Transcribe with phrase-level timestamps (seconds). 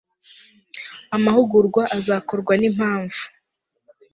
[1.15, 3.21] amahugurwa azakorwa n impamvu